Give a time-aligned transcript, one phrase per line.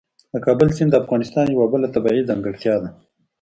[0.33, 2.89] د کابل سیند د افغانستان یوه بله طبیعي ځانګړتیا ده.